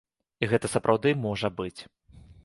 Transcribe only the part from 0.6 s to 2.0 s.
сапраўды можа быць.